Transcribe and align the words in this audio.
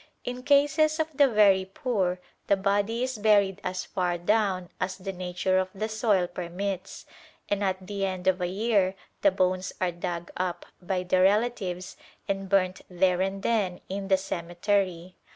In 0.25 0.41
cases 0.41 0.99
of 0.99 1.15
the 1.15 1.27
very 1.27 1.63
poor 1.63 2.19
the 2.47 2.57
body 2.57 3.03
is 3.03 3.19
buried 3.19 3.61
as 3.63 3.85
far 3.85 4.17
down 4.17 4.69
as 4.79 4.97
the 4.97 5.13
nature 5.13 5.59
of 5.59 5.69
the 5.75 5.87
soil 5.87 6.25
permits, 6.25 7.05
and 7.49 7.63
at 7.63 7.85
the 7.85 8.03
end 8.03 8.25
of 8.25 8.41
a 8.41 8.47
year 8.47 8.95
the 9.21 9.29
bones 9.29 9.71
are 9.79 9.91
dug 9.91 10.31
up 10.35 10.65
by 10.81 11.03
the 11.03 11.21
relatives 11.21 11.97
and 12.27 12.49
burnt 12.49 12.81
there 12.89 13.21
and 13.21 13.43
then 13.43 13.79
in 13.89 14.07
the 14.07 14.17
cemetery. 14.17 15.17